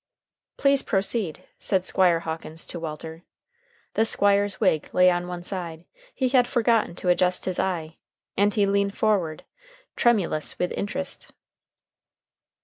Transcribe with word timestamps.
"Please 0.57 0.81
proceed," 0.81 1.43
said 1.59 1.85
Squire 1.85 2.21
Hawkins 2.21 2.65
to 2.65 2.79
Walter. 2.79 3.21
The 3.93 4.03
Squire's 4.03 4.59
wig 4.59 4.89
lay 4.95 5.11
on 5.11 5.27
one 5.27 5.43
side, 5.43 5.85
he 6.15 6.29
had 6.29 6.47
forgotten 6.47 6.95
to 6.95 7.09
adjust 7.09 7.45
his 7.45 7.59
eye, 7.59 7.97
and 8.35 8.51
he 8.51 8.65
leaned 8.65 8.97
forward, 8.97 9.43
tremulous 9.95 10.57
with 10.57 10.71
interest. 10.71 11.33